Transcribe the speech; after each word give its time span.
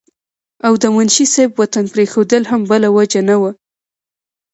او 0.65 0.73
د 0.81 0.83
منشي 0.95 1.25
صېب 1.33 1.51
وطن 1.61 1.85
پريښودل 1.93 2.43
هم 2.51 2.61
بلاوجه 2.69 3.21
نه 3.29 3.35
وو 3.41 3.51